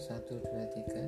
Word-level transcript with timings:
satu 0.00 0.40
dua 0.42 0.64
tiga. 0.72 1.03